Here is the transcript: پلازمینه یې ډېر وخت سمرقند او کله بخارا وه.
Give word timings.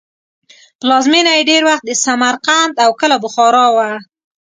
پلازمینه 0.79 1.31
یې 1.37 1.47
ډېر 1.49 1.61
وخت 1.69 1.85
سمرقند 2.05 2.73
او 2.83 2.91
کله 3.01 3.17
بخارا 3.23 3.65
وه. 3.75 3.89